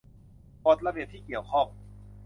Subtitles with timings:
[0.65, 1.67] กฎระเบียบที่เกี่ยวข้อง